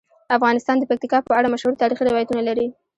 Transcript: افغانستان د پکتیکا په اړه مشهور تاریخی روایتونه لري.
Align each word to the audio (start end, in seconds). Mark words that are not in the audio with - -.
افغانستان 0.37 0.75
د 0.79 0.83
پکتیکا 0.89 1.19
په 1.23 1.31
اړه 1.39 1.51
مشهور 1.53 1.73
تاریخی 1.81 2.03
روایتونه 2.05 2.41
لري. 2.49 2.67